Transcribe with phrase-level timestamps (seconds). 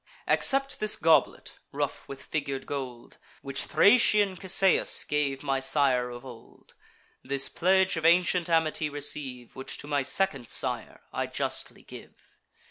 [0.27, 6.73] Accept this goblet, rough with figur'd gold, Which Thracian Cisseus gave my sire of old:
[7.23, 12.15] This pledge of ancient amity receive, Which to my second sire I justly give."